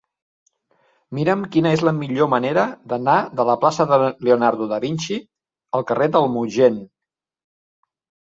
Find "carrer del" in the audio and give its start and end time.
5.91-6.27